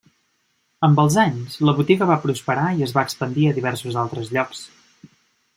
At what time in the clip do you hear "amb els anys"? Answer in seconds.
0.87-1.57